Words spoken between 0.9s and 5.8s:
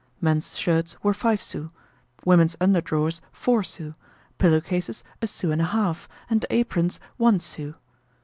were five sous, women's underdrawers four sous, pillow cases a sou and a